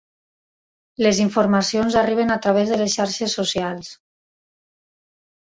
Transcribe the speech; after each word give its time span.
Les 1.05 1.19
informacions 1.25 1.97
arriben 2.01 2.35
a 2.37 2.39
través 2.47 2.73
de 2.73 2.81
les 2.81 2.97
xarxes 3.01 3.37
socials. 3.41 3.93